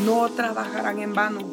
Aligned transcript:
no 0.00 0.28
trabajarán 0.30 0.98
en 0.98 1.14
vano, 1.14 1.50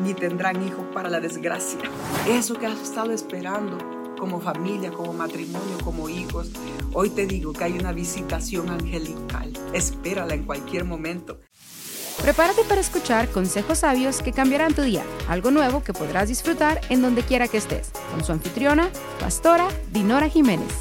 ni 0.00 0.14
tendrán 0.14 0.66
hijos 0.66 0.86
para 0.92 1.10
la 1.10 1.20
desgracia. 1.20 1.80
Eso 2.28 2.54
que 2.54 2.66
has 2.66 2.80
estado 2.80 3.12
esperando 3.12 3.78
como 4.18 4.40
familia, 4.40 4.90
como 4.90 5.12
matrimonio, 5.12 5.76
como 5.84 6.08
hijos, 6.08 6.50
hoy 6.94 7.10
te 7.10 7.26
digo 7.26 7.52
que 7.52 7.64
hay 7.64 7.72
una 7.72 7.92
visitación 7.92 8.70
angelical. 8.70 9.52
Espérala 9.72 10.34
en 10.34 10.44
cualquier 10.44 10.84
momento. 10.84 11.40
Prepárate 12.22 12.62
para 12.64 12.80
escuchar 12.80 13.28
consejos 13.28 13.78
sabios 13.78 14.22
que 14.22 14.32
cambiarán 14.32 14.72
tu 14.72 14.82
día, 14.82 15.04
algo 15.28 15.50
nuevo 15.50 15.82
que 15.82 15.92
podrás 15.92 16.28
disfrutar 16.28 16.80
en 16.88 17.02
donde 17.02 17.22
quiera 17.22 17.48
que 17.48 17.58
estés, 17.58 17.90
con 18.12 18.24
su 18.24 18.32
anfitriona, 18.32 18.88
pastora 19.20 19.68
Dinora 19.92 20.28
Jiménez. 20.28 20.72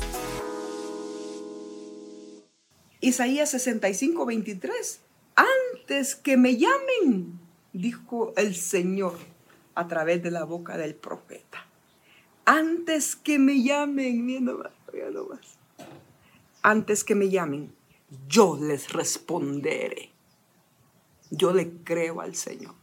Isaías 3.02 3.52
65, 3.52 4.26
23. 4.26 5.00
Antes 5.84 6.16
que 6.16 6.38
me 6.38 6.56
llamen, 6.56 7.42
dijo 7.74 8.32
el 8.38 8.56
Señor 8.56 9.18
a 9.76 9.86
través 9.86 10.24
de 10.24 10.32
la 10.32 10.46
boca 10.46 10.78
del 10.78 10.96
profeta. 10.96 11.68
Antes 12.46 13.18
que 13.18 13.38
me 13.38 13.62
llamen. 13.62 14.26
Antes 16.62 17.04
que 17.04 17.16
me 17.16 17.30
llamen, 17.30 17.76
yo 18.30 18.58
les 18.58 18.94
responderé. 18.94 20.14
Yo 21.32 21.52
le 21.52 21.70
creo 21.84 22.22
al 22.22 22.36
Señor. 22.36 22.76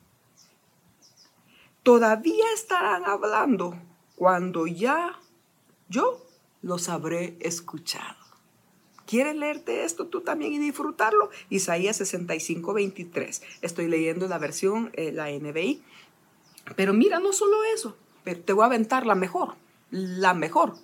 Todavía 1.82 2.44
estarán 2.54 3.06
hablando 3.06 3.78
cuando 4.14 4.66
ya 4.66 5.18
yo 5.88 6.22
los 6.60 6.90
habré 6.90 7.38
escuchado. 7.40 8.19
¿Quieres 9.10 9.34
leerte 9.34 9.82
esto 9.82 10.06
tú 10.06 10.20
también 10.20 10.52
y 10.52 10.60
disfrutarlo? 10.60 11.30
Isaías 11.48 11.96
65, 11.96 12.72
23. 12.72 13.42
Estoy 13.60 13.88
leyendo 13.88 14.28
la 14.28 14.38
versión, 14.38 14.92
eh, 14.92 15.10
la 15.10 15.28
NBI. 15.32 15.82
Pero 16.76 16.92
mira, 16.92 17.18
no 17.18 17.32
solo 17.32 17.56
eso, 17.74 17.96
pero 18.22 18.40
te 18.40 18.52
voy 18.52 18.62
a 18.62 18.66
aventar 18.66 19.06
la 19.06 19.16
mejor, 19.16 19.56
la 19.90 20.32
mejor. 20.32 20.76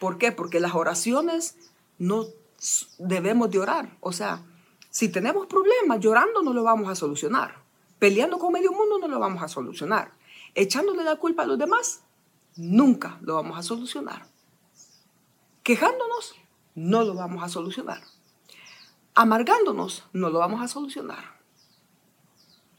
¿Por 0.00 0.18
qué? 0.18 0.32
Porque 0.32 0.58
las 0.58 0.74
oraciones 0.74 1.56
no 1.96 2.26
debemos 2.98 3.52
de 3.52 3.60
orar. 3.60 3.98
O 4.00 4.10
sea, 4.10 4.42
si 4.90 5.08
tenemos 5.08 5.46
problemas, 5.46 6.00
llorando 6.00 6.42
no 6.42 6.52
lo 6.52 6.64
vamos 6.64 6.88
a 6.88 6.96
solucionar. 6.96 7.62
Peleando 8.00 8.40
con 8.40 8.52
medio 8.52 8.72
mundo 8.72 8.98
no 8.98 9.06
lo 9.06 9.20
vamos 9.20 9.44
a 9.44 9.46
solucionar. 9.46 10.10
Echándole 10.56 11.04
la 11.04 11.14
culpa 11.14 11.44
a 11.44 11.46
los 11.46 11.56
demás, 11.60 12.02
nunca 12.56 13.16
lo 13.22 13.36
vamos 13.36 13.56
a 13.56 13.62
solucionar. 13.62 14.26
Quejándonos, 15.62 16.34
no 16.74 17.04
lo 17.04 17.14
vamos 17.14 17.42
a 17.42 17.48
solucionar. 17.48 18.02
Amargándonos, 19.14 20.04
no 20.12 20.28
lo 20.28 20.40
vamos 20.40 20.60
a 20.60 20.68
solucionar. 20.68 21.34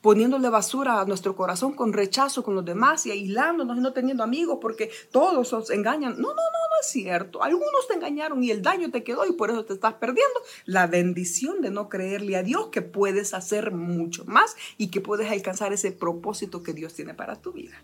Poniéndole 0.02 0.50
basura 0.50 1.02
a 1.02 1.06
nuestro 1.06 1.36
corazón 1.36 1.74
con 1.74 1.94
rechazo 1.94 2.44
con 2.44 2.54
los 2.54 2.66
demás 2.66 3.06
y 3.06 3.12
aislándonos 3.12 3.78
y 3.78 3.80
no 3.80 3.94
teniendo 3.94 4.24
amigos 4.24 4.60
porque 4.62 4.92
todos 5.12 5.52
nos 5.52 5.70
engañan. 5.72 6.12
No, 6.12 6.28
no, 6.28 6.36
no, 6.36 6.36
no 6.36 6.82
es 6.82 6.88
cierto. 6.88 7.42
Algunos 7.42 7.88
te 7.88 7.96
engañaron 7.96 8.44
y 8.44 8.52
el 8.52 8.62
daño 8.62 8.92
te 8.92 9.04
quedó 9.04 9.26
y 9.26 9.32
por 9.32 9.50
eso 9.50 9.66
te 9.66 9.74
estás 9.74 9.96
perdiendo 9.96 10.40
la 10.66 10.86
bendición 10.86 11.62
de 11.62 11.72
no 11.72 11.90
creerle 11.90 12.36
a 12.36 12.44
Dios 12.44 12.68
que 12.68 12.84
puedes 12.84 13.34
hacer 13.34 13.72
mucho 13.72 14.26
más 14.26 14.56
y 14.78 14.92
que 14.92 15.02
puedes 15.02 15.32
alcanzar 15.32 15.74
ese 15.74 15.92
propósito 15.92 16.62
que 16.62 16.74
Dios 16.74 16.94
tiene 16.94 17.16
para 17.16 17.42
tu 17.42 17.54
vida. 17.54 17.82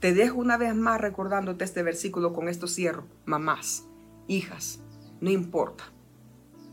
Te 0.00 0.14
dejo 0.14 0.38
una 0.38 0.56
vez 0.56 0.74
más 0.74 1.00
recordándote 1.00 1.64
este 1.64 1.82
versículo 1.82 2.32
con 2.32 2.48
esto 2.48 2.66
cierro. 2.66 3.06
Mamás, 3.24 3.84
hijas, 4.28 4.83
no 5.24 5.30
importa. 5.30 5.84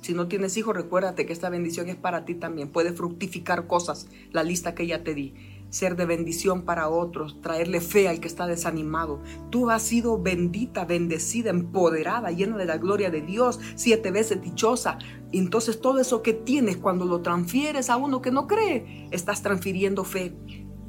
Si 0.01 0.13
no 0.13 0.27
tienes 0.27 0.57
hijos, 0.57 0.75
recuérdate 0.75 1.25
que 1.25 1.31
esta 1.31 1.49
bendición 1.49 1.87
es 1.87 1.95
para 1.95 2.25
ti 2.25 2.35
también. 2.35 2.67
Puede 2.67 2.91
fructificar 2.91 3.65
cosas, 3.65 4.07
la 4.31 4.43
lista 4.43 4.75
que 4.75 4.85
ya 4.85 5.03
te 5.03 5.13
di. 5.13 5.33
Ser 5.69 5.95
de 5.95 6.05
bendición 6.05 6.63
para 6.63 6.89
otros, 6.89 7.39
traerle 7.39 7.79
fe 7.79 8.09
al 8.09 8.19
que 8.19 8.27
está 8.27 8.45
desanimado. 8.45 9.21
Tú 9.51 9.69
has 9.69 9.83
sido 9.83 10.21
bendita, 10.21 10.83
bendecida, 10.83 11.49
empoderada, 11.49 12.31
llena 12.31 12.57
de 12.57 12.65
la 12.65 12.77
gloria 12.77 13.09
de 13.09 13.21
Dios, 13.21 13.61
siete 13.75 14.11
veces 14.11 14.41
dichosa. 14.41 14.97
Entonces 15.31 15.79
todo 15.79 16.01
eso 16.01 16.21
que 16.21 16.33
tienes, 16.33 16.75
cuando 16.75 17.05
lo 17.05 17.21
transfieres 17.21 17.89
a 17.89 17.95
uno 17.95 18.21
que 18.21 18.31
no 18.31 18.47
cree, 18.47 19.07
estás 19.11 19.43
transfiriendo 19.43 20.03
fe. 20.03 20.35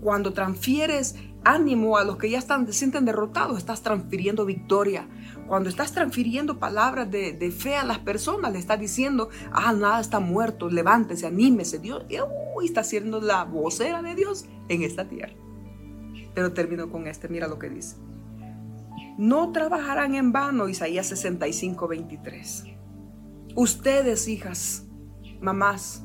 Cuando 0.00 0.32
transfieres 0.32 1.14
ánimo 1.44 1.96
a 1.96 2.04
los 2.04 2.16
que 2.16 2.30
ya 2.30 2.38
están, 2.38 2.66
se 2.66 2.72
sienten 2.72 3.04
derrotados, 3.04 3.58
estás 3.58 3.82
transfiriendo 3.82 4.44
victoria. 4.44 5.08
Cuando 5.46 5.68
estás 5.68 5.92
transfiriendo 5.92 6.58
palabras 6.58 7.10
de, 7.10 7.54
fe 7.56 7.76
a 7.76 7.84
las 7.84 7.98
personas, 7.98 8.52
le 8.52 8.58
estás 8.58 8.80
diciendo, 8.80 9.28
ah, 9.52 9.72
nada 9.72 10.00
está 10.00 10.20
muerto, 10.20 10.68
levántese, 10.68 11.26
anímese. 11.26 11.78
Dios 11.78 12.04
está 12.64 12.84
siendo 12.84 13.20
la 13.20 13.44
vocera 13.44 14.02
de 14.02 14.14
Dios 14.14 14.46
en 14.68 14.82
esta 14.82 15.08
tierra. 15.08 15.34
Pero 16.34 16.52
termino 16.52 16.90
con 16.90 17.06
este, 17.06 17.28
mira 17.28 17.48
lo 17.48 17.58
que 17.58 17.68
dice. 17.68 17.96
No 19.18 19.52
trabajarán 19.52 20.14
en 20.14 20.32
vano, 20.32 20.68
Isaías 20.68 21.06
65, 21.06 21.88
23. 21.88 22.64
Ustedes, 23.54 24.28
hijas, 24.28 24.86
mamás, 25.40 26.04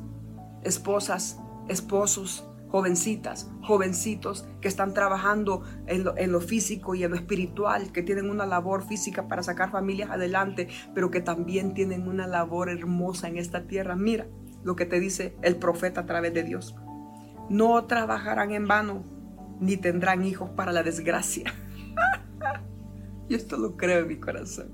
esposas, 0.62 1.38
esposos, 1.68 2.47
jovencitas, 2.68 3.50
jovencitos 3.62 4.46
que 4.60 4.68
están 4.68 4.94
trabajando 4.94 5.62
en 5.86 6.32
lo, 6.32 6.40
físico 6.40 6.94
y 6.94 7.04
en 7.04 7.10
lo 7.10 7.16
espiritual, 7.16 7.92
que 7.92 8.02
tienen 8.02 8.30
una 8.30 8.46
labor 8.46 8.86
física 8.86 9.26
para 9.28 9.42
sacar 9.42 9.70
familias 9.70 10.10
adelante, 10.10 10.68
pero 10.94 11.10
que 11.10 11.20
también 11.20 11.74
tienen 11.74 12.06
una 12.06 12.26
labor 12.26 12.68
hermosa 12.68 13.28
en 13.28 13.38
esta 13.38 13.66
tierra. 13.66 13.96
Mira 13.96 14.26
lo 14.62 14.76
que 14.76 14.86
te 14.86 15.00
dice 15.00 15.36
el 15.42 15.56
profeta 15.56 16.02
a 16.02 16.06
través 16.06 16.34
de 16.34 16.42
Dios. 16.42 16.76
No 17.48 17.84
trabajarán 17.86 18.52
en 18.52 18.68
vano, 18.68 19.02
ni 19.60 19.76
tendrán 19.76 20.24
hijos 20.24 20.50
para 20.50 20.72
la 20.72 20.82
desgracia. 20.82 21.54
y 23.28 23.34
esto 23.34 23.56
lo 23.56 23.76
creo 23.76 24.00
en 24.00 24.08
mi 24.08 24.16
corazón. 24.16 24.68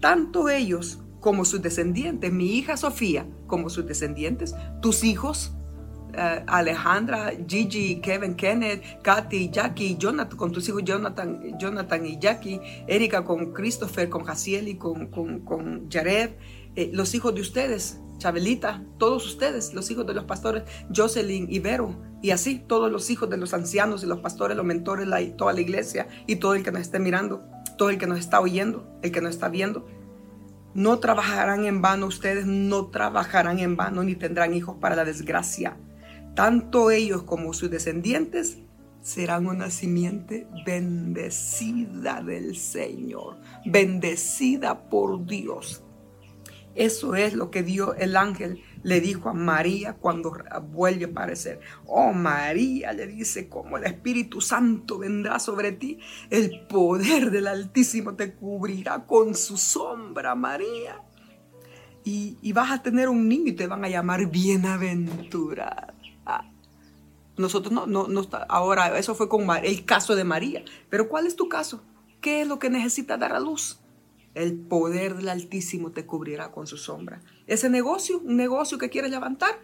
Tanto 0.00 0.48
ellos 0.48 1.02
como 1.20 1.44
sus 1.44 1.62
descendientes, 1.62 2.32
mi 2.32 2.56
hija 2.56 2.76
Sofía, 2.76 3.26
como 3.46 3.70
sus 3.70 3.86
descendientes, 3.86 4.54
tus 4.80 5.02
hijos, 5.02 5.57
eh, 6.14 6.42
Alejandra, 6.46 7.32
Gigi, 7.46 8.00
Kevin, 8.00 8.34
Kenneth, 8.34 9.02
Katy, 9.02 9.50
Jackie, 9.50 9.96
Jonathan, 9.98 10.36
con 10.36 10.52
tus 10.52 10.68
hijos 10.68 10.82
Jonathan, 10.84 11.58
Jonathan 11.58 12.06
y 12.06 12.18
Jackie, 12.18 12.60
Erika 12.86 13.24
con 13.24 13.52
Christopher, 13.52 14.08
con 14.08 14.24
Jaciel 14.24 14.68
y 14.68 14.76
con, 14.76 15.08
con, 15.08 15.88
Jared, 15.90 16.30
eh, 16.76 16.90
los 16.92 17.14
hijos 17.14 17.34
de 17.34 17.42
ustedes, 17.42 18.00
Chabelita, 18.18 18.82
todos 18.98 19.26
ustedes, 19.26 19.74
los 19.74 19.90
hijos 19.90 20.06
de 20.06 20.14
los 20.14 20.24
pastores, 20.24 20.64
Jocelyn 20.94 21.46
y 21.50 21.58
Vero, 21.58 21.94
y 22.22 22.30
así 22.30 22.58
todos 22.58 22.90
los 22.90 23.10
hijos 23.10 23.28
de 23.28 23.36
los 23.36 23.52
ancianos 23.52 24.02
y 24.02 24.06
los 24.06 24.20
pastores, 24.20 24.56
los 24.56 24.66
mentores, 24.66 25.08
toda 25.36 25.52
la 25.52 25.60
iglesia 25.60 26.08
y 26.26 26.36
todo 26.36 26.54
el 26.54 26.64
que 26.64 26.72
nos 26.72 26.80
esté 26.80 26.98
mirando, 26.98 27.44
todo 27.76 27.90
el 27.90 27.98
que 27.98 28.06
nos 28.06 28.18
está 28.18 28.40
oyendo, 28.40 28.88
el 29.02 29.12
que 29.12 29.20
nos 29.20 29.30
está 29.30 29.48
viendo. 29.48 29.86
No 30.74 30.98
trabajarán 30.98 31.64
en 31.64 31.80
vano 31.80 32.06
ustedes, 32.06 32.46
no 32.46 32.86
trabajarán 32.86 33.58
en 33.58 33.76
vano 33.76 34.02
ni 34.02 34.14
tendrán 34.16 34.54
hijos 34.54 34.76
para 34.80 34.96
la 34.96 35.04
desgracia 35.04 35.76
tanto 36.38 36.92
ellos 36.92 37.24
como 37.24 37.52
sus 37.52 37.68
descendientes 37.68 38.58
serán 39.00 39.48
una 39.48 39.70
simiente 39.70 40.46
bendecida 40.64 42.22
del 42.22 42.56
Señor, 42.56 43.40
bendecida 43.66 44.88
por 44.88 45.26
Dios. 45.26 45.82
Eso 46.76 47.16
es 47.16 47.34
lo 47.34 47.50
que 47.50 47.64
dio 47.64 47.92
el 47.94 48.16
ángel 48.16 48.62
le 48.84 49.00
dijo 49.00 49.30
a 49.30 49.32
María 49.32 49.94
cuando 49.94 50.32
vuelve 50.70 51.06
a 51.06 51.08
aparecer. 51.08 51.58
Oh 51.86 52.12
María, 52.12 52.92
le 52.92 53.08
dice, 53.08 53.48
como 53.48 53.76
el 53.76 53.82
Espíritu 53.82 54.40
Santo 54.40 54.96
vendrá 54.96 55.40
sobre 55.40 55.72
ti, 55.72 55.98
el 56.30 56.68
poder 56.68 57.32
del 57.32 57.48
Altísimo 57.48 58.14
te 58.14 58.34
cubrirá 58.34 59.06
con 59.06 59.34
su 59.34 59.56
sombra, 59.56 60.36
María. 60.36 61.02
Y, 62.04 62.38
y 62.42 62.52
vas 62.52 62.70
a 62.70 62.80
tener 62.80 63.08
un 63.08 63.28
niño 63.28 63.48
y 63.48 63.56
te 63.56 63.66
van 63.66 63.84
a 63.84 63.88
llamar 63.88 64.30
bienaventurada. 64.30 65.97
Nosotros 67.38 67.72
no, 67.72 67.86
no, 67.86 68.08
no, 68.08 68.26
ahora 68.48 68.98
eso 68.98 69.14
fue 69.14 69.28
con 69.28 69.48
el 69.62 69.84
caso 69.84 70.16
de 70.16 70.24
María. 70.24 70.64
Pero 70.90 71.08
¿cuál 71.08 71.26
es 71.26 71.36
tu 71.36 71.48
caso? 71.48 71.82
¿Qué 72.20 72.42
es 72.42 72.48
lo 72.48 72.58
que 72.58 72.70
necesita 72.70 73.16
dar 73.16 73.32
a 73.32 73.40
luz? 73.40 73.80
El 74.34 74.56
poder 74.56 75.16
del 75.16 75.28
Altísimo 75.28 75.92
te 75.92 76.04
cubrirá 76.04 76.50
con 76.50 76.66
su 76.66 76.76
sombra. 76.76 77.22
Ese 77.46 77.70
negocio, 77.70 78.18
un 78.18 78.36
negocio 78.36 78.78
que 78.78 78.90
quieres 78.90 79.10
levantar, 79.10 79.58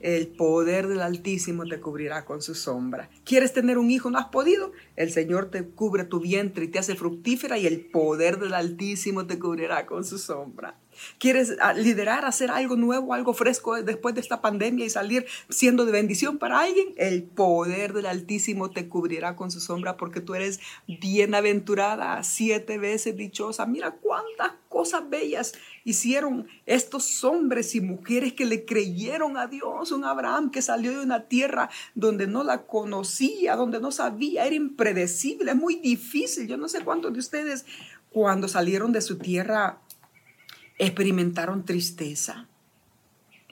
el 0.00 0.28
poder 0.28 0.88
del 0.88 1.02
Altísimo 1.02 1.66
te 1.66 1.78
cubrirá 1.78 2.24
con 2.24 2.40
su 2.40 2.54
sombra. 2.54 3.10
¿Quieres 3.24 3.52
tener 3.52 3.76
un 3.76 3.90
hijo? 3.90 4.10
¿No 4.10 4.18
has 4.18 4.28
podido? 4.28 4.72
El 4.96 5.10
Señor 5.10 5.50
te 5.50 5.66
cubre 5.66 6.04
tu 6.04 6.20
vientre 6.20 6.64
y 6.64 6.68
te 6.68 6.78
hace 6.78 6.94
fructífera 6.94 7.58
y 7.58 7.66
el 7.66 7.84
poder 7.84 8.38
del 8.38 8.54
Altísimo 8.54 9.26
te 9.26 9.38
cubrirá 9.38 9.84
con 9.84 10.04
su 10.04 10.18
sombra. 10.18 10.78
¿Quieres 11.18 11.56
ah, 11.60 11.72
liderar, 11.72 12.24
hacer 12.24 12.50
algo 12.50 12.76
nuevo, 12.76 13.14
algo 13.14 13.32
fresco 13.32 13.82
después 13.82 14.14
de 14.14 14.20
esta 14.20 14.40
pandemia 14.40 14.84
y 14.84 14.90
salir 14.90 15.26
siendo 15.48 15.86
de 15.86 15.92
bendición 15.92 16.38
para 16.38 16.60
alguien? 16.60 16.94
El 16.96 17.22
poder 17.22 17.92
del 17.92 18.06
Altísimo 18.06 18.70
te 18.70 18.88
cubrirá 18.88 19.36
con 19.36 19.50
su 19.50 19.60
sombra 19.60 19.96
porque 19.96 20.20
tú 20.20 20.34
eres 20.34 20.60
bienaventurada, 20.86 22.22
siete 22.22 22.78
veces 22.78 23.16
dichosa. 23.16 23.66
Mira 23.66 23.92
cuántas 23.92 24.52
cosas 24.68 25.08
bellas 25.10 25.52
hicieron 25.84 26.46
estos 26.66 27.24
hombres 27.24 27.74
y 27.74 27.80
mujeres 27.80 28.32
que 28.32 28.44
le 28.44 28.64
creyeron 28.64 29.36
a 29.36 29.46
Dios. 29.46 29.92
Un 29.92 30.04
Abraham 30.04 30.50
que 30.50 30.62
salió 30.62 30.92
de 30.92 31.04
una 31.04 31.24
tierra 31.24 31.70
donde 31.94 32.26
no 32.26 32.44
la 32.44 32.62
conocía, 32.62 33.56
donde 33.56 33.80
no 33.80 33.90
sabía, 33.92 34.46
era 34.46 34.54
impredecible, 34.54 35.54
muy 35.54 35.76
difícil. 35.76 36.46
Yo 36.46 36.56
no 36.56 36.68
sé 36.68 36.82
cuántos 36.82 37.12
de 37.12 37.18
ustedes 37.18 37.64
cuando 38.10 38.48
salieron 38.48 38.92
de 38.92 39.00
su 39.00 39.18
tierra 39.18 39.80
experimentaron 40.86 41.64
tristeza. 41.64 42.48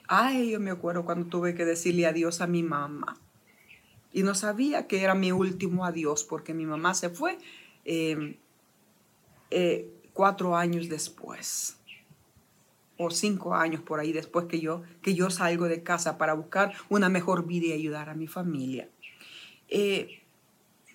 Ay, 0.07 0.51
yo 0.51 0.59
me 0.59 0.71
acuerdo 0.71 1.05
cuando 1.05 1.27
tuve 1.27 1.53
que 1.53 1.63
decirle 1.63 2.07
adiós 2.07 2.41
a 2.41 2.47
mi 2.47 2.63
mamá. 2.63 3.17
Y 4.11 4.23
no 4.23 4.33
sabía 4.33 4.87
que 4.87 5.03
era 5.03 5.13
mi 5.13 5.31
último 5.31 5.85
adiós 5.85 6.23
porque 6.23 6.55
mi 6.55 6.65
mamá 6.65 6.95
se 6.95 7.11
fue 7.11 7.37
em, 7.85 8.37
eh, 9.51 9.87
cuatro 10.13 10.57
años 10.57 10.89
después 10.89 11.77
o 12.97 13.11
cinco 13.11 13.53
años 13.53 13.81
por 13.81 13.99
ahí 13.99 14.11
después 14.11 14.47
que 14.47 14.59
yo, 14.59 14.81
que 15.03 15.13
yo 15.13 15.29
salgo 15.29 15.67
de 15.69 15.83
casa 15.83 16.17
para 16.17 16.33
buscar 16.33 16.73
una 16.89 17.07
mejor 17.07 17.45
vida 17.45 17.67
y 17.67 17.73
ayudar 17.73 18.09
a 18.09 18.15
mi 18.15 18.27
familia. 18.27 18.89
Eh, 19.69 20.23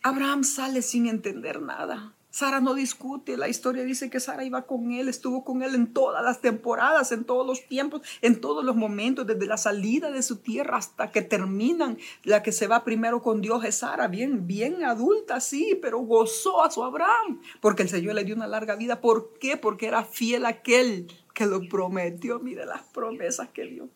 Abraham 0.02 0.42
sale 0.42 0.82
sin 0.82 1.06
entender 1.06 1.62
nada. 1.62 2.12
Sara 2.34 2.60
no 2.60 2.74
discute, 2.74 3.36
la 3.36 3.46
historia 3.46 3.84
dice 3.84 4.10
que 4.10 4.18
Sara 4.18 4.42
iba 4.42 4.62
con 4.62 4.90
él, 4.90 5.08
estuvo 5.08 5.44
con 5.44 5.62
él 5.62 5.76
en 5.76 5.92
todas 5.92 6.24
las 6.24 6.40
temporadas, 6.40 7.12
en 7.12 7.22
todos 7.22 7.46
los 7.46 7.68
tiempos, 7.68 8.02
en 8.22 8.40
todos 8.40 8.64
los 8.64 8.74
momentos, 8.74 9.24
desde 9.24 9.46
la 9.46 9.56
salida 9.56 10.10
de 10.10 10.20
su 10.20 10.38
tierra 10.38 10.78
hasta 10.78 11.12
que 11.12 11.22
terminan. 11.22 11.96
La 12.24 12.42
que 12.42 12.50
se 12.50 12.66
va 12.66 12.82
primero 12.82 13.22
con 13.22 13.40
Dios 13.40 13.64
es 13.64 13.76
Sara, 13.76 14.08
bien, 14.08 14.48
bien 14.48 14.82
adulta, 14.82 15.38
sí, 15.38 15.78
pero 15.80 16.00
gozó 16.00 16.64
a 16.64 16.72
su 16.72 16.82
Abraham, 16.82 17.40
porque 17.60 17.82
el 17.84 17.88
Señor 17.88 18.16
le 18.16 18.24
dio 18.24 18.34
una 18.34 18.48
larga 18.48 18.74
vida. 18.74 19.00
¿Por 19.00 19.38
qué? 19.38 19.56
Porque 19.56 19.86
era 19.86 20.02
fiel 20.02 20.44
aquel 20.44 21.06
que 21.34 21.46
lo 21.46 21.60
prometió. 21.68 22.40
Mire 22.40 22.66
las 22.66 22.82
promesas 22.82 23.50
que 23.50 23.64
dio, 23.66 23.88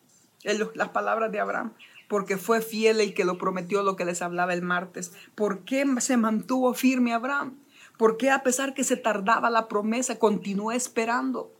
las 0.75 0.89
palabras 0.89 1.29
de 1.33 1.41
Abraham 1.41 1.73
porque 2.07 2.37
fue 2.37 2.61
fiel 2.61 3.01
el 3.01 3.13
que 3.13 3.23
lo 3.23 3.37
prometió, 3.37 3.83
lo 3.83 3.95
que 3.95 4.03
les 4.03 4.23
hablaba 4.23 4.55
el 4.55 4.63
martes. 4.63 5.11
¿Por 5.35 5.63
qué 5.63 5.85
se 5.99 6.17
mantuvo 6.17 6.73
firme 6.73 7.13
Abraham? 7.13 7.59
¿Por 7.99 8.15
qué 8.15 8.29
a 8.29 8.43
pesar 8.43 8.73
que 8.73 8.85
se 8.85 8.95
tardaba 8.95 9.49
la 9.49 9.67
promesa, 9.67 10.19
continuó 10.19 10.71
esperando? 10.71 11.53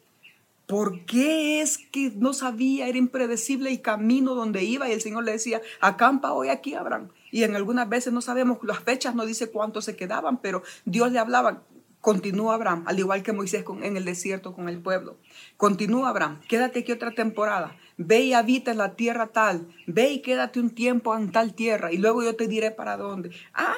¿Por 0.68 1.04
qué 1.04 1.60
es 1.60 1.78
que 1.78 2.14
no 2.16 2.32
sabía, 2.32 2.88
era 2.88 2.98
impredecible 2.98 3.70
el 3.70 3.82
camino 3.82 4.36
donde 4.36 4.64
iba 4.64 4.88
y 4.88 4.94
el 4.94 5.02
Señor 5.02 5.26
le 5.26 5.34
decía, 5.34 5.62
acampa 5.82 6.32
hoy 6.32 6.48
aquí, 6.48 6.76
Abraham? 6.76 7.10
Y 7.30 7.44
en 7.44 7.58
algunas 7.58 7.90
veces 7.90 8.14
no 8.14 8.22
sabemos 8.22 8.60
las 8.62 8.80
fechas, 8.80 9.16
no 9.16 9.26
dice 9.26 9.52
cuánto 9.52 9.82
se 9.82 9.98
quedaban, 9.98 10.38
pero 10.38 10.64
Dios 10.86 11.12
le 11.12 11.20
hablaba, 11.20 11.64
continúa 12.00 12.54
Abraham, 12.54 12.86
al 12.88 12.98
igual 12.98 13.22
que 13.22 13.34
Moisés 13.34 13.66
en 13.82 13.98
el 13.98 14.06
desierto 14.06 14.54
con 14.54 14.70
el 14.70 14.82
pueblo. 14.82 15.18
Continúa 15.58 16.08
Abraham, 16.08 16.40
quédate 16.48 16.80
aquí 16.80 16.94
otra 16.94 17.12
temporada, 17.12 17.76
ve 17.98 18.22
y 18.22 18.34
habita 18.34 18.72
en 18.72 18.78
la 18.78 18.96
tierra 18.96 19.28
tal, 19.28 19.68
ve 19.88 20.10
y 20.12 20.22
quédate 20.22 20.62
un 20.62 20.70
tiempo 20.70 21.18
en 21.18 21.34
tal 21.34 21.54
tierra 21.54 21.92
y 21.92 21.98
luego 21.98 22.24
yo 22.24 22.38
te 22.38 22.48
diré 22.48 22.72
para 22.72 22.96
dónde. 22.96 23.32
Ah, 23.54 23.76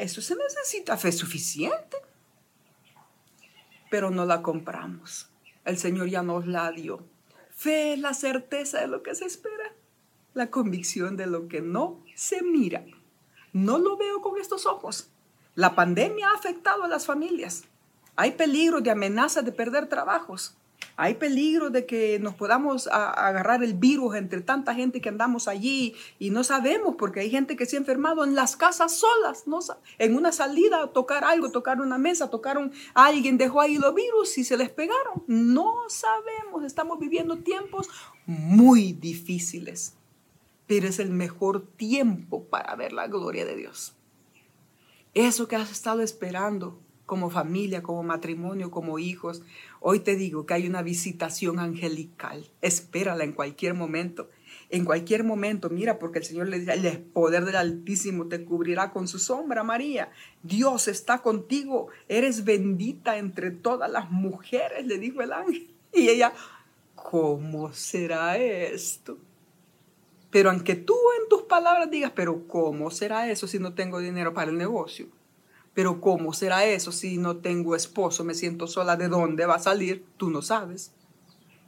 eso 0.00 0.20
se 0.20 0.36
necesita 0.36 0.96
fe 0.96 1.12
suficiente. 1.12 1.96
Pero 3.90 4.10
no 4.10 4.24
la 4.24 4.42
compramos. 4.42 5.28
El 5.64 5.78
Señor 5.78 6.08
ya 6.08 6.22
nos 6.22 6.46
la 6.46 6.70
dio. 6.72 7.04
Fe 7.54 7.92
es 7.92 7.98
la 7.98 8.14
certeza 8.14 8.80
de 8.80 8.88
lo 8.88 9.02
que 9.02 9.14
se 9.14 9.24
espera, 9.24 9.72
la 10.34 10.50
convicción 10.50 11.16
de 11.16 11.26
lo 11.26 11.46
que 11.48 11.60
no 11.60 12.02
se 12.14 12.42
mira. 12.42 12.84
No 13.52 13.78
lo 13.78 13.96
veo 13.96 14.22
con 14.22 14.40
estos 14.40 14.66
ojos. 14.66 15.10
La 15.54 15.74
pandemia 15.74 16.30
ha 16.30 16.34
afectado 16.34 16.84
a 16.84 16.88
las 16.88 17.06
familias. 17.06 17.64
Hay 18.16 18.32
peligro 18.32 18.80
de 18.80 18.90
amenazas 18.90 19.44
de 19.44 19.52
perder 19.52 19.88
trabajos. 19.88 20.56
Hay 21.02 21.14
peligro 21.14 21.70
de 21.70 21.84
que 21.84 22.20
nos 22.20 22.36
podamos 22.36 22.86
agarrar 22.86 23.64
el 23.64 23.74
virus 23.74 24.14
entre 24.14 24.40
tanta 24.40 24.72
gente 24.72 25.00
que 25.00 25.08
andamos 25.08 25.48
allí 25.48 25.96
y 26.20 26.30
no 26.30 26.44
sabemos 26.44 26.94
porque 26.96 27.18
hay 27.18 27.28
gente 27.28 27.56
que 27.56 27.66
se 27.66 27.74
ha 27.74 27.80
enfermado 27.80 28.22
en 28.22 28.36
las 28.36 28.56
casas 28.56 28.94
solas, 28.94 29.48
no, 29.48 29.58
en 29.98 30.14
una 30.14 30.30
salida 30.30 30.80
a 30.80 30.92
tocar 30.92 31.24
algo, 31.24 31.50
tocar 31.50 31.80
una 31.80 31.98
mesa, 31.98 32.30
tocaron 32.30 32.70
a 32.94 33.06
alguien, 33.06 33.36
dejó 33.36 33.60
ahí 33.60 33.78
los 33.78 33.92
virus 33.92 34.38
y 34.38 34.44
se 34.44 34.56
les 34.56 34.70
pegaron. 34.70 35.24
No 35.26 35.74
sabemos, 35.88 36.62
estamos 36.64 37.00
viviendo 37.00 37.36
tiempos 37.38 37.88
muy 38.24 38.92
difíciles, 38.92 39.96
pero 40.68 40.86
es 40.86 41.00
el 41.00 41.10
mejor 41.10 41.66
tiempo 41.66 42.44
para 42.44 42.76
ver 42.76 42.92
la 42.92 43.08
gloria 43.08 43.44
de 43.44 43.56
Dios. 43.56 43.96
Eso 45.14 45.48
que 45.48 45.56
has 45.56 45.72
estado 45.72 46.00
esperando 46.00 46.78
como 47.12 47.28
familia, 47.28 47.82
como 47.82 48.02
matrimonio, 48.02 48.70
como 48.70 48.98
hijos. 48.98 49.42
Hoy 49.80 50.00
te 50.00 50.16
digo 50.16 50.46
que 50.46 50.54
hay 50.54 50.66
una 50.66 50.80
visitación 50.80 51.58
angelical. 51.58 52.50
Espérala 52.62 53.22
en 53.22 53.32
cualquier 53.32 53.74
momento. 53.74 54.30
En 54.70 54.86
cualquier 54.86 55.22
momento, 55.22 55.68
mira, 55.68 55.98
porque 55.98 56.20
el 56.20 56.24
Señor 56.24 56.48
le 56.48 56.60
dice, 56.60 56.72
el 56.72 57.00
poder 57.00 57.44
del 57.44 57.56
Altísimo 57.56 58.28
te 58.28 58.46
cubrirá 58.46 58.92
con 58.92 59.08
su 59.08 59.18
sombra, 59.18 59.62
María. 59.62 60.10
Dios 60.42 60.88
está 60.88 61.18
contigo. 61.18 61.88
Eres 62.08 62.46
bendita 62.46 63.18
entre 63.18 63.50
todas 63.50 63.90
las 63.90 64.10
mujeres, 64.10 64.86
le 64.86 64.96
dijo 64.96 65.20
el 65.20 65.34
ángel. 65.34 65.68
Y 65.92 66.08
ella, 66.08 66.32
¿cómo 66.94 67.74
será 67.74 68.38
esto? 68.38 69.18
Pero 70.30 70.48
aunque 70.48 70.76
tú 70.76 70.96
en 71.20 71.28
tus 71.28 71.42
palabras 71.42 71.90
digas, 71.90 72.12
pero 72.16 72.48
¿cómo 72.48 72.90
será 72.90 73.30
eso 73.30 73.46
si 73.46 73.58
no 73.58 73.74
tengo 73.74 73.98
dinero 73.98 74.32
para 74.32 74.50
el 74.50 74.56
negocio? 74.56 75.08
Pero 75.74 76.00
¿cómo 76.00 76.32
será 76.32 76.66
eso 76.66 76.92
si 76.92 77.16
no 77.18 77.38
tengo 77.38 77.74
esposo, 77.74 78.24
me 78.24 78.34
siento 78.34 78.66
sola? 78.66 78.96
¿De 78.96 79.08
dónde 79.08 79.46
va 79.46 79.54
a 79.54 79.58
salir? 79.58 80.04
Tú 80.16 80.30
no 80.30 80.42
sabes. 80.42 80.92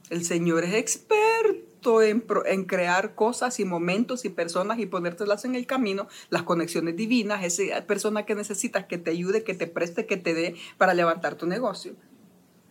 El 0.09 0.23
Señor 0.23 0.63
es 0.63 0.75
experto 0.75 2.01
en, 2.01 2.25
en, 2.45 2.65
crear 2.65 3.15
cosas 3.15 3.59
y 3.59 3.65
momentos 3.65 4.25
y 4.25 4.29
personas 4.29 4.79
y 4.79 4.85
ponértelas 4.85 5.45
en 5.45 5.55
el 5.55 5.65
camino, 5.65 6.07
las 6.29 6.43
conexiones 6.43 6.95
divinas, 6.95 7.43
esa 7.43 7.85
persona 7.85 8.25
que 8.25 8.35
necesitas 8.35 8.85
que 8.85 8.97
te 8.97 9.11
ayude, 9.11 9.43
que 9.43 9.55
te 9.55 9.67
preste, 9.67 10.05
que 10.05 10.17
te 10.17 10.33
dé 10.33 10.55
para 10.77 10.93
levantar 10.93 11.35
tu 11.35 11.47
negocio. 11.47 11.95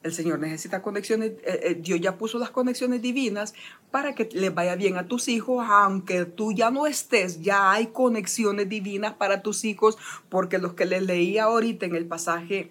El 0.05 0.12
Señor 0.12 0.39
necesita 0.39 0.83
conexiones, 0.83 1.31
eh, 1.45 1.61
eh, 1.62 1.79
Dios 1.81 1.99
ya 1.99 2.19
puso 2.19 2.39
las 2.39 2.51
conexiones 2.51 3.01
divinas 3.01 3.55
para 3.91 4.15
que 4.15 4.29
les 4.33 4.55
vaya 4.55 4.77
bien 4.77 4.99
a 4.99 5.09
tus 5.09 5.29
hijos, 5.29 5.65
aunque 5.67 6.27
tú 6.27 6.53
ya 6.53 6.71
no 6.71 6.87
estés, 6.87 7.41
ya 7.41 7.73
hay 7.73 7.87
conexiones 7.87 8.69
divinas 8.69 9.15
para 9.15 9.41
tus 9.41 9.65
hijos, 9.65 9.97
porque 10.29 10.59
los 10.59 10.75
que 10.75 10.85
les 10.85 11.03
leía 11.03 11.45
ahorita 11.45 11.87
en 11.87 11.97
el 11.97 12.05
pasaje 12.05 12.71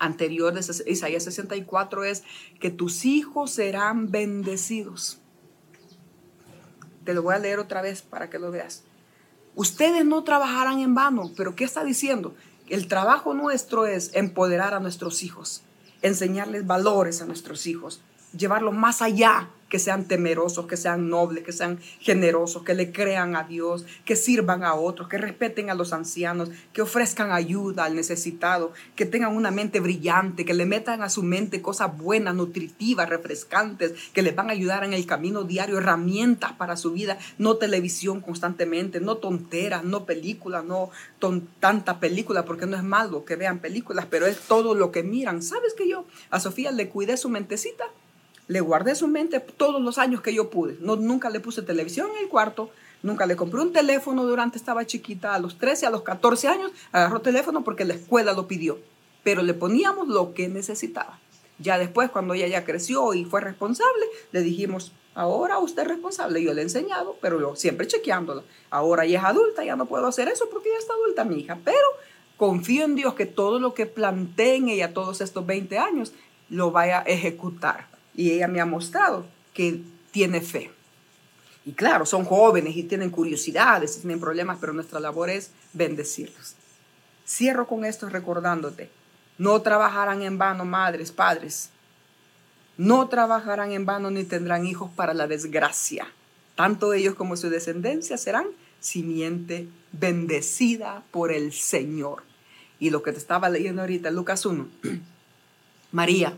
anterior 0.00 0.52
de 0.52 0.90
Isaías 0.90 1.22
64 1.22 2.02
es 2.02 2.24
que 2.58 2.70
tus 2.70 3.04
hijos 3.04 3.52
serán 3.52 4.10
bendecidos. 4.10 5.20
Te 7.04 7.14
lo 7.14 7.22
voy 7.22 7.36
a 7.36 7.38
leer 7.38 7.60
otra 7.60 7.80
vez 7.80 8.02
para 8.02 8.28
que 8.28 8.40
lo 8.40 8.50
veas. 8.50 8.82
Ustedes 9.54 10.04
no 10.04 10.24
trabajarán 10.24 10.80
en 10.80 10.96
vano, 10.96 11.30
pero 11.36 11.54
¿qué 11.54 11.62
está 11.62 11.84
diciendo? 11.84 12.34
El 12.68 12.88
trabajo 12.88 13.34
nuestro 13.34 13.86
es 13.86 14.10
empoderar 14.14 14.74
a 14.74 14.80
nuestros 14.80 15.22
hijos 15.22 15.62
enseñarles 16.06 16.66
valores 16.66 17.22
a 17.22 17.26
nuestros 17.26 17.66
hijos, 17.66 18.00
llevarlos 18.36 18.74
más 18.74 19.02
allá 19.02 19.48
que 19.68 19.78
sean 19.78 20.06
temerosos, 20.06 20.66
que 20.66 20.76
sean 20.76 21.08
nobles, 21.08 21.44
que 21.44 21.52
sean 21.52 21.78
generosos, 22.00 22.62
que 22.62 22.74
le 22.74 22.92
crean 22.92 23.34
a 23.36 23.44
Dios, 23.44 23.84
que 24.04 24.16
sirvan 24.16 24.64
a 24.64 24.74
otros, 24.74 25.08
que 25.08 25.18
respeten 25.18 25.70
a 25.70 25.74
los 25.74 25.92
ancianos, 25.92 26.50
que 26.72 26.82
ofrezcan 26.82 27.32
ayuda 27.32 27.84
al 27.84 27.96
necesitado, 27.96 28.72
que 28.94 29.06
tengan 29.06 29.34
una 29.34 29.50
mente 29.50 29.80
brillante, 29.80 30.44
que 30.44 30.54
le 30.54 30.66
metan 30.66 31.02
a 31.02 31.08
su 31.08 31.22
mente 31.22 31.62
cosas 31.62 31.96
buenas, 31.96 32.34
nutritivas, 32.34 33.08
refrescantes, 33.08 33.92
que 34.12 34.22
les 34.22 34.34
van 34.34 34.50
a 34.50 34.52
ayudar 34.52 34.84
en 34.84 34.92
el 34.92 35.06
camino 35.06 35.44
diario, 35.44 35.78
herramientas 35.78 36.52
para 36.52 36.76
su 36.76 36.92
vida, 36.92 37.18
no 37.38 37.56
televisión 37.56 38.20
constantemente, 38.20 39.00
no 39.00 39.16
tonteras, 39.16 39.84
no 39.84 40.04
películas, 40.04 40.64
no 40.64 40.90
tanta 41.60 41.98
película, 41.98 42.44
porque 42.44 42.66
no 42.66 42.76
es 42.76 42.82
malo 42.82 43.24
que 43.24 43.36
vean 43.36 43.58
películas, 43.58 44.06
pero 44.08 44.26
es 44.26 44.38
todo 44.40 44.74
lo 44.74 44.92
que 44.92 45.02
miran. 45.02 45.42
¿Sabes 45.42 45.74
que 45.74 45.88
yo 45.88 46.04
a 46.30 46.40
Sofía 46.40 46.70
le 46.70 46.88
cuidé 46.88 47.16
su 47.16 47.28
mentecita? 47.28 47.84
Le 48.48 48.60
guardé 48.60 48.94
su 48.94 49.08
mente 49.08 49.40
todos 49.40 49.82
los 49.82 49.98
años 49.98 50.20
que 50.20 50.34
yo 50.34 50.50
pude. 50.50 50.76
No, 50.80 50.96
nunca 50.96 51.30
le 51.30 51.40
puse 51.40 51.62
televisión 51.62 52.10
en 52.12 52.24
el 52.24 52.28
cuarto, 52.28 52.70
nunca 53.02 53.26
le 53.26 53.36
compré 53.36 53.60
un 53.60 53.72
teléfono 53.72 54.24
durante 54.24 54.56
estaba 54.56 54.86
chiquita. 54.86 55.34
A 55.34 55.38
los 55.38 55.58
13, 55.58 55.86
a 55.86 55.90
los 55.90 56.02
14 56.02 56.48
años 56.48 56.72
agarró 56.92 57.20
teléfono 57.20 57.64
porque 57.64 57.84
la 57.84 57.94
escuela 57.94 58.32
lo 58.32 58.46
pidió, 58.46 58.78
pero 59.24 59.42
le 59.42 59.54
poníamos 59.54 60.08
lo 60.08 60.34
que 60.34 60.48
necesitaba. 60.48 61.18
Ya 61.58 61.78
después, 61.78 62.10
cuando 62.10 62.34
ella 62.34 62.46
ya 62.46 62.64
creció 62.64 63.14
y 63.14 63.24
fue 63.24 63.40
responsable, 63.40 64.06
le 64.30 64.42
dijimos, 64.42 64.92
ahora 65.14 65.58
usted 65.58 65.82
es 65.82 65.88
responsable. 65.88 66.42
Yo 66.42 66.52
le 66.52 66.60
he 66.60 66.64
enseñado, 66.64 67.16
pero 67.20 67.40
yo 67.40 67.56
siempre 67.56 67.86
chequeándola. 67.86 68.42
Ahora 68.70 69.06
ella 69.06 69.20
es 69.20 69.24
adulta, 69.24 69.64
ya 69.64 69.74
no 69.74 69.86
puedo 69.86 70.06
hacer 70.06 70.28
eso 70.28 70.48
porque 70.50 70.68
ya 70.68 70.78
está 70.78 70.92
adulta 70.92 71.24
mi 71.24 71.40
hija, 71.40 71.58
pero 71.64 71.86
confío 72.36 72.84
en 72.84 72.94
Dios 72.94 73.14
que 73.14 73.24
todo 73.24 73.58
lo 73.58 73.72
que 73.72 73.86
planté 73.86 74.56
en 74.56 74.68
ella 74.68 74.92
todos 74.92 75.22
estos 75.22 75.46
20 75.46 75.78
años 75.78 76.12
lo 76.50 76.70
vaya 76.70 76.98
a 76.98 77.02
ejecutar 77.04 77.95
y 78.16 78.32
ella 78.32 78.48
me 78.48 78.60
ha 78.60 78.66
mostrado 78.66 79.26
que 79.54 79.80
tiene 80.10 80.40
fe. 80.40 80.72
Y 81.64 81.72
claro, 81.72 82.06
son 82.06 82.24
jóvenes 82.24 82.76
y 82.76 82.84
tienen 82.84 83.10
curiosidades 83.10 83.96
y 83.96 84.00
tienen 84.00 84.20
problemas, 84.20 84.58
pero 84.60 84.72
nuestra 84.72 85.00
labor 85.00 85.30
es 85.30 85.50
bendecirlos. 85.72 86.54
Cierro 87.26 87.66
con 87.66 87.84
esto 87.84 88.08
recordándote, 88.08 88.88
no 89.38 89.60
trabajarán 89.60 90.22
en 90.22 90.38
vano 90.38 90.64
madres, 90.64 91.12
padres. 91.12 91.70
No 92.78 93.08
trabajarán 93.08 93.72
en 93.72 93.86
vano 93.86 94.10
ni 94.10 94.24
tendrán 94.24 94.66
hijos 94.66 94.90
para 94.94 95.14
la 95.14 95.26
desgracia. 95.26 96.06
Tanto 96.54 96.92
ellos 96.92 97.14
como 97.14 97.36
su 97.36 97.50
descendencia 97.50 98.16
serán 98.16 98.46
simiente 98.80 99.68
bendecida 99.92 101.02
por 101.10 101.32
el 101.32 101.52
Señor. 101.52 102.22
Y 102.78 102.90
lo 102.90 103.02
que 103.02 103.12
te 103.12 103.18
estaba 103.18 103.48
leyendo 103.48 103.82
ahorita, 103.82 104.10
Lucas 104.10 104.44
1, 104.46 104.68
María, 105.92 106.36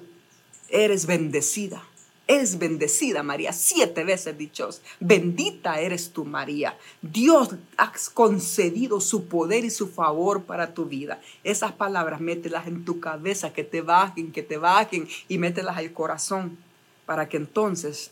eres 0.68 1.06
bendecida 1.06 1.82
es 2.28 2.58
bendecida 2.58 3.22
María, 3.22 3.52
siete 3.52 4.04
veces 4.04 4.36
dichos. 4.36 4.82
Bendita 5.00 5.80
eres 5.80 6.12
tú 6.12 6.26
María. 6.26 6.76
Dios 7.00 7.56
ha 7.78 7.90
concedido 8.12 9.00
su 9.00 9.28
poder 9.28 9.64
y 9.64 9.70
su 9.70 9.88
favor 9.88 10.44
para 10.44 10.74
tu 10.74 10.84
vida. 10.84 11.20
Esas 11.42 11.72
palabras 11.72 12.20
mételas 12.20 12.66
en 12.66 12.84
tu 12.84 13.00
cabeza, 13.00 13.54
que 13.54 13.64
te 13.64 13.80
bajen, 13.80 14.30
que 14.30 14.42
te 14.42 14.58
bajen 14.58 15.08
y 15.26 15.38
mételas 15.38 15.78
al 15.78 15.92
corazón 15.92 16.58
para 17.06 17.30
que 17.30 17.38
entonces 17.38 18.10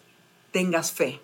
tengas 0.50 0.92
fe, 0.92 1.20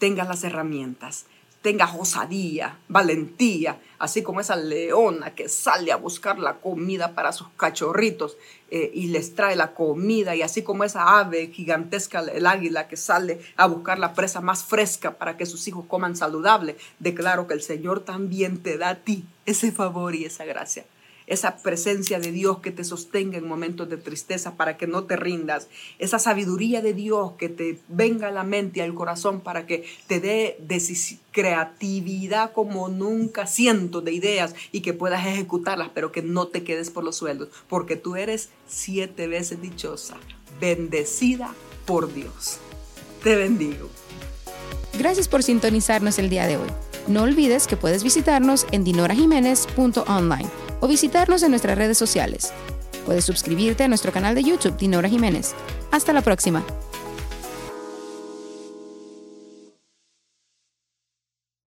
tengas 0.00 0.26
las 0.26 0.42
herramientas 0.42 1.26
tenga 1.66 1.92
osadía, 1.98 2.78
valentía, 2.86 3.80
así 3.98 4.22
como 4.22 4.40
esa 4.40 4.54
leona 4.54 5.34
que 5.34 5.48
sale 5.48 5.90
a 5.90 5.96
buscar 5.96 6.38
la 6.38 6.60
comida 6.60 7.16
para 7.16 7.32
sus 7.32 7.48
cachorritos 7.56 8.36
eh, 8.70 8.92
y 8.94 9.08
les 9.08 9.34
trae 9.34 9.56
la 9.56 9.74
comida, 9.74 10.36
y 10.36 10.42
así 10.42 10.62
como 10.62 10.84
esa 10.84 11.18
ave 11.18 11.48
gigantesca, 11.48 12.20
el 12.20 12.46
águila 12.46 12.86
que 12.86 12.96
sale 12.96 13.40
a 13.56 13.66
buscar 13.66 13.98
la 13.98 14.14
presa 14.14 14.40
más 14.40 14.62
fresca 14.62 15.18
para 15.18 15.36
que 15.36 15.44
sus 15.44 15.66
hijos 15.66 15.86
coman 15.88 16.14
saludable, 16.14 16.76
declaro 17.00 17.48
que 17.48 17.54
el 17.54 17.62
Señor 17.62 17.98
también 17.98 18.62
te 18.62 18.78
da 18.78 18.90
a 18.90 18.94
ti 19.02 19.24
ese 19.44 19.72
favor 19.72 20.14
y 20.14 20.24
esa 20.24 20.44
gracia 20.44 20.84
esa 21.26 21.56
presencia 21.56 22.20
de 22.20 22.30
Dios 22.32 22.58
que 22.60 22.70
te 22.70 22.84
sostenga 22.84 23.38
en 23.38 23.46
momentos 23.46 23.88
de 23.88 23.96
tristeza 23.96 24.56
para 24.56 24.76
que 24.76 24.86
no 24.86 25.04
te 25.04 25.16
rindas, 25.16 25.68
esa 25.98 26.18
sabiduría 26.18 26.82
de 26.82 26.94
Dios 26.94 27.32
que 27.38 27.48
te 27.48 27.78
venga 27.88 28.28
a 28.28 28.32
la 28.32 28.44
mente 28.44 28.78
y 28.78 28.82
al 28.82 28.94
corazón 28.94 29.40
para 29.40 29.66
que 29.66 29.84
te 30.06 30.20
dé 30.20 30.58
creatividad 31.32 32.52
como 32.52 32.88
nunca, 32.88 33.46
cientos 33.46 34.04
de 34.04 34.12
ideas 34.12 34.54
y 34.72 34.80
que 34.80 34.94
puedas 34.94 35.26
ejecutarlas, 35.26 35.90
pero 35.92 36.12
que 36.12 36.22
no 36.22 36.48
te 36.48 36.64
quedes 36.64 36.90
por 36.90 37.04
los 37.04 37.16
sueldos, 37.16 37.48
porque 37.68 37.96
tú 37.96 38.16
eres 38.16 38.50
siete 38.66 39.26
veces 39.26 39.60
dichosa, 39.60 40.16
bendecida 40.60 41.52
por 41.84 42.12
Dios. 42.12 42.58
Te 43.22 43.36
bendigo. 43.36 43.88
Gracias 44.98 45.28
por 45.28 45.42
sintonizarnos 45.42 46.18
el 46.18 46.30
día 46.30 46.46
de 46.46 46.56
hoy. 46.56 46.68
No 47.06 47.22
olvides 47.22 47.66
que 47.66 47.76
puedes 47.76 48.02
visitarnos 48.02 48.66
en 48.72 48.82
dinorajiménez.online 48.82 50.65
o 50.86 50.88
visitarnos 50.88 51.42
en 51.42 51.50
nuestras 51.50 51.76
redes 51.76 51.98
sociales. 51.98 52.52
Puedes 53.04 53.24
suscribirte 53.24 53.82
a 53.82 53.88
nuestro 53.88 54.12
canal 54.12 54.36
de 54.36 54.44
YouTube 54.44 54.76
Dinora 54.76 55.08
Jiménez. 55.08 55.52
Hasta 55.90 56.12
la 56.12 56.22
próxima. 56.22 56.64